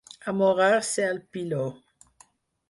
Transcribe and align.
Amorrar-se 0.29 1.05
al 1.09 1.21
piló. 1.37 1.61